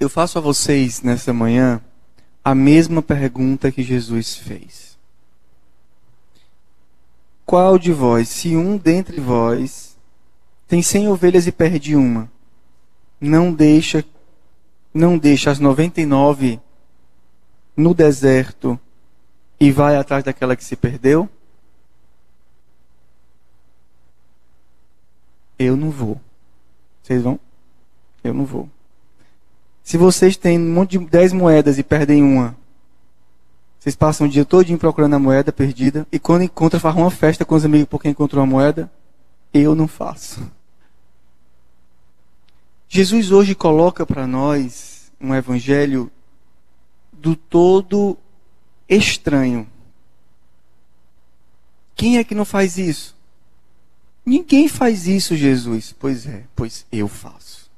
[0.00, 1.78] Eu faço a vocês nessa manhã
[2.42, 4.98] a mesma pergunta que Jesus fez.
[7.44, 9.94] Qual de vós, se um dentre vós
[10.66, 12.32] tem cem ovelhas e perde uma,
[13.20, 14.02] não deixa
[14.92, 16.58] não deixa as 99
[17.76, 18.80] no deserto
[19.60, 21.28] e vai atrás daquela que se perdeu?
[25.58, 26.18] Eu não vou.
[27.02, 27.38] Vocês vão?
[28.24, 28.68] Eu não vou.
[29.82, 32.56] Se vocês têm um monte de 10 moedas e perdem uma,
[33.78, 37.46] vocês passam o dia todo procurando a moeda perdida e quando encontra, faz uma festa
[37.46, 38.92] com os amigos porque encontrou a moeda?
[39.54, 40.50] Eu não faço.
[42.88, 46.10] Jesus hoje coloca para nós um evangelho
[47.12, 48.18] do todo
[48.88, 49.66] estranho.
[51.94, 53.16] Quem é que não faz isso?
[54.26, 55.94] Ninguém faz isso, Jesus.
[55.98, 57.69] Pois é, pois eu faço.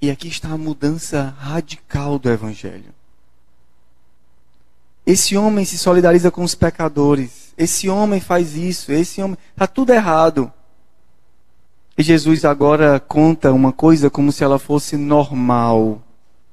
[0.00, 2.94] E aqui está a mudança radical do evangelho.
[5.06, 7.54] Esse homem se solidariza com os pecadores.
[7.56, 8.92] Esse homem faz isso.
[8.92, 9.38] Esse homem.
[9.52, 10.52] Está tudo errado.
[11.96, 16.02] E Jesus agora conta uma coisa como se ela fosse normal.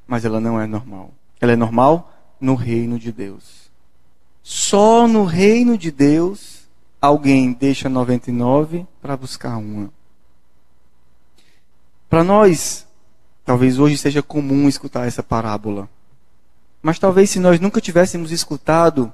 [0.07, 1.11] Mas ela não é normal.
[1.41, 3.71] Ela é normal no reino de Deus.
[4.43, 6.67] Só no reino de Deus
[7.01, 9.89] alguém deixa 99 para buscar uma.
[12.09, 12.85] Para nós,
[13.45, 15.89] talvez hoje seja comum escutar essa parábola.
[16.81, 19.11] Mas talvez se nós nunca tivéssemos escutado,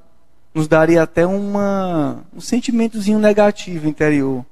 [0.53, 4.45] nos daria até uma, um sentimentozinho negativo interior.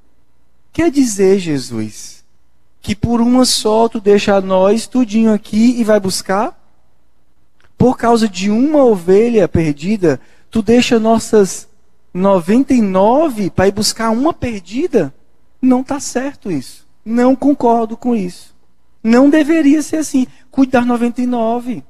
[0.72, 2.24] Quer dizer, Jesus,
[2.82, 6.56] que por uma só tu deixa nós tudinho aqui e vai buscar?
[7.78, 10.20] Por causa de uma ovelha perdida,
[10.50, 11.68] tu deixa nossas
[12.14, 15.14] 99 para ir buscar uma perdida?
[15.62, 16.86] Não está certo isso.
[17.04, 18.56] Não concordo com isso.
[19.04, 20.28] Não deveria ser assim.
[20.52, 21.84] Cuide das 99.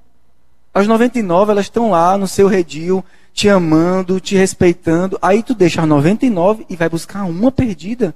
[0.73, 5.17] As 99, elas estão lá no seu redil, te amando, te respeitando.
[5.21, 8.13] Aí tu deixa as 99 e vai buscar uma perdida.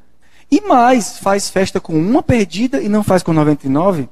[0.50, 4.10] E mais, faz festa com uma perdida e não faz com 99.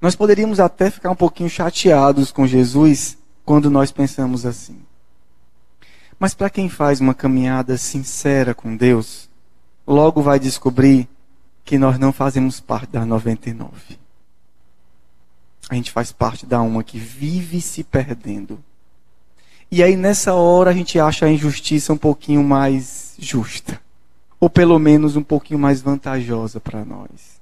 [0.00, 4.78] Nós poderíamos até ficar um pouquinho chateados com Jesus quando nós pensamos assim.
[6.18, 9.28] Mas para quem faz uma caminhada sincera com Deus,
[9.86, 11.08] logo vai descobrir
[11.68, 13.98] que nós não fazemos parte das 99
[15.68, 18.58] a gente faz parte da uma que vive se perdendo.
[19.70, 23.78] E aí nessa hora a gente acha a injustiça um pouquinho mais justa.
[24.40, 27.38] Ou pelo menos um pouquinho mais vantajosa para nós.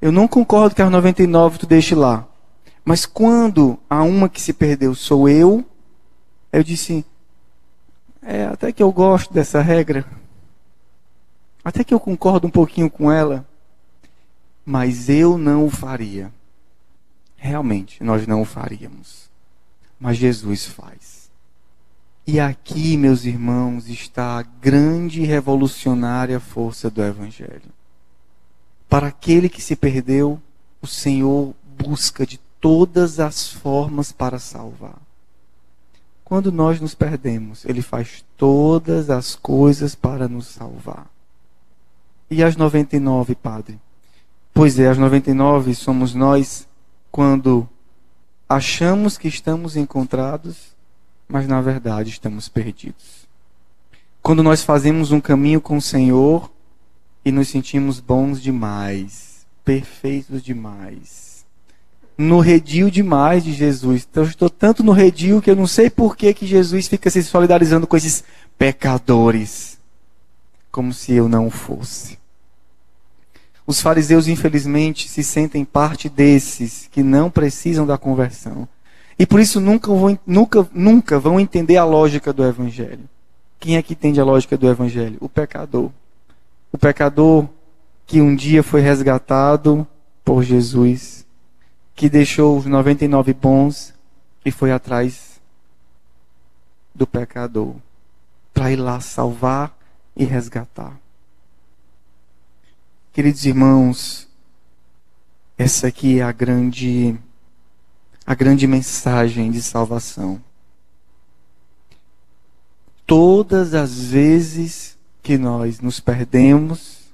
[0.00, 2.24] Eu não concordo que as 99 tu deixe lá.
[2.84, 5.64] Mas quando a uma que se perdeu sou eu,
[6.52, 7.04] eu disse,
[8.22, 10.06] é, até que eu gosto dessa regra.
[11.68, 13.46] Até que eu concordo um pouquinho com ela.
[14.64, 16.32] Mas eu não o faria
[17.38, 19.30] realmente nós não o faríamos.
[19.98, 21.30] Mas Jesus faz.
[22.26, 27.72] E aqui, meus irmãos, está a grande e revolucionária força do Evangelho.
[28.88, 30.40] Para aquele que se perdeu,
[30.82, 34.98] o Senhor busca de todas as formas para salvar.
[36.24, 41.06] Quando nós nos perdemos, Ele faz todas as coisas para nos salvar.
[42.30, 43.78] E as 99, Padre?
[44.52, 46.66] Pois é, as 99 somos nós
[47.10, 47.68] quando
[48.48, 50.76] achamos que estamos encontrados,
[51.28, 53.28] mas na verdade estamos perdidos.
[54.22, 56.50] Quando nós fazemos um caminho com o Senhor
[57.24, 61.46] e nos sentimos bons demais, perfeitos demais,
[62.18, 64.06] no redil demais de Jesus.
[64.10, 67.08] Então eu estou tanto no redil que eu não sei por que, que Jesus fica
[67.08, 68.24] se solidarizando com esses
[68.58, 69.78] pecadores,
[70.70, 72.17] como se eu não fosse.
[73.68, 78.66] Os fariseus, infelizmente, se sentem parte desses que não precisam da conversão.
[79.18, 83.04] E por isso nunca vão, nunca, nunca vão entender a lógica do Evangelho.
[83.60, 85.18] Quem é que entende a lógica do Evangelho?
[85.20, 85.90] O pecador.
[86.72, 87.46] O pecador
[88.06, 89.86] que um dia foi resgatado
[90.24, 91.26] por Jesus,
[91.94, 93.92] que deixou os 99 bons
[94.46, 95.38] e foi atrás
[96.94, 97.74] do pecador
[98.54, 99.76] para ir lá salvar
[100.16, 100.98] e resgatar.
[103.18, 104.28] Queridos irmãos,
[105.58, 107.18] essa aqui é a grande
[108.24, 110.40] a grande mensagem de salvação.
[113.04, 117.08] Todas as vezes que nós nos perdemos,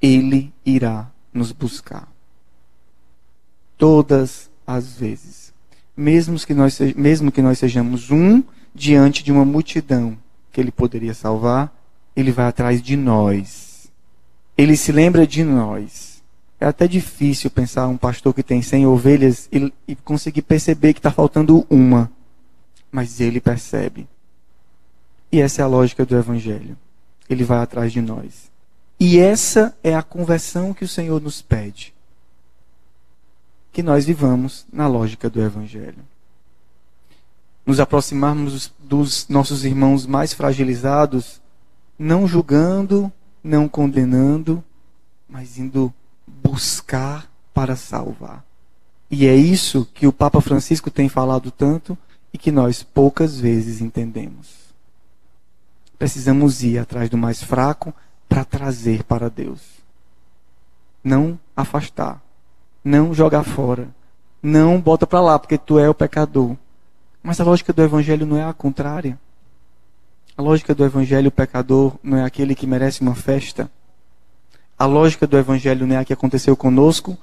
[0.00, 2.06] ele irá nos buscar.
[3.76, 5.52] Todas as vezes.
[5.96, 8.40] Mesmo que nós, mesmo que nós sejamos um
[8.72, 10.16] diante de uma multidão
[10.52, 11.76] que ele poderia salvar,
[12.14, 13.73] ele vai atrás de nós
[14.56, 16.22] ele se lembra de nós.
[16.60, 21.00] É até difícil pensar um pastor que tem 100 ovelhas e, e conseguir perceber que
[21.00, 22.10] está faltando uma.
[22.90, 24.08] Mas ele percebe.
[25.30, 26.78] E essa é a lógica do Evangelho.
[27.28, 28.50] Ele vai atrás de nós.
[28.98, 31.92] E essa é a conversão que o Senhor nos pede.
[33.72, 35.98] Que nós vivamos na lógica do Evangelho.
[37.66, 41.40] Nos aproximarmos dos nossos irmãos mais fragilizados,
[41.98, 43.12] não julgando,
[43.44, 44.64] não condenando,
[45.28, 45.92] mas indo
[46.26, 48.42] buscar para salvar.
[49.10, 51.96] E é isso que o Papa Francisco tem falado tanto
[52.32, 54.64] e que nós poucas vezes entendemos.
[55.98, 57.94] Precisamos ir atrás do mais fraco
[58.28, 59.60] para trazer para Deus.
[61.02, 62.20] Não afastar,
[62.82, 63.88] não jogar fora,
[64.42, 66.56] não bota para lá porque tu é o pecador.
[67.22, 69.18] Mas a lógica do evangelho não é a contrária.
[70.36, 73.70] A lógica do evangelho, o pecador não é aquele que merece uma festa.
[74.76, 77.16] A lógica do evangelho não é a que aconteceu conosco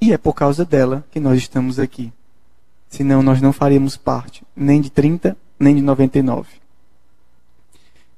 [0.00, 2.12] e é por causa dela que nós estamos aqui.
[2.88, 6.48] Senão nós não faríamos parte nem de 30, nem de 99.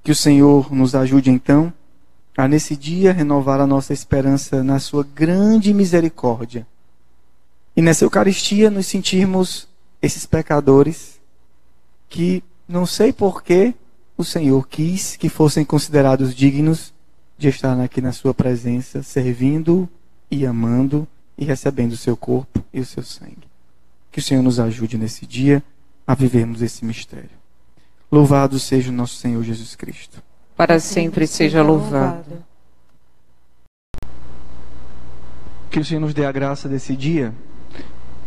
[0.02, 1.70] Que o Senhor nos ajude então
[2.34, 6.66] a nesse dia renovar a nossa esperança na sua grande misericórdia.
[7.76, 9.68] E nessa Eucaristia nos sentirmos
[10.00, 11.20] esses pecadores
[12.08, 13.74] que não sei por que
[14.20, 16.92] o Senhor quis que fossem considerados dignos
[17.38, 19.88] de estar aqui na sua presença, servindo
[20.30, 21.08] e amando
[21.38, 23.48] e recebendo o seu corpo e o seu sangue.
[24.12, 25.62] Que o Senhor nos ajude nesse dia
[26.06, 27.30] a vivermos esse mistério.
[28.12, 30.22] Louvado seja o nosso Senhor Jesus Cristo.
[30.56, 32.44] Para sempre seja louvado.
[35.70, 37.32] Que o Senhor nos dê a graça desse dia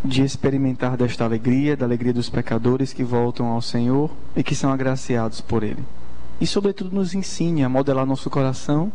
[0.03, 4.71] de experimentar desta alegria, da alegria dos pecadores que voltam ao Senhor e que são
[4.71, 5.83] agraciados por Ele.
[6.41, 8.91] E, sobretudo, nos ensine a modelar nosso coração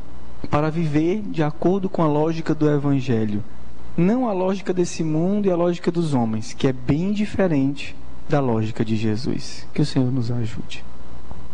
[0.50, 3.42] para viver de acordo com a lógica do Evangelho.
[3.96, 7.96] Não a lógica desse mundo e a lógica dos homens, que é bem diferente
[8.28, 9.66] da lógica de Jesus.
[9.72, 10.84] Que o Senhor nos ajude.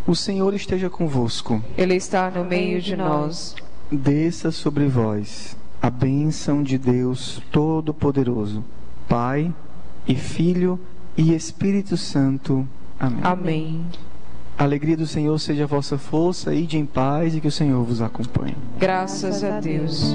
[0.07, 1.63] O Senhor esteja convosco.
[1.79, 3.55] Ele está no meio de nós.
[3.91, 8.65] Desça sobre vós a bênção de Deus Todo-Poderoso,
[9.09, 9.53] Pai
[10.07, 10.79] e Filho
[11.17, 12.67] e Espírito Santo.
[12.99, 13.21] Amém.
[13.23, 13.87] Amém.
[14.57, 17.83] A alegria do Senhor seja a vossa força, ide em paz e que o Senhor
[17.85, 18.57] vos acompanhe.
[18.79, 20.15] Graças a Deus.